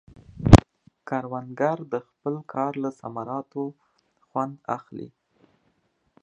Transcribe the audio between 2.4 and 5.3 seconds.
کار له ثمراتو خوند اخلي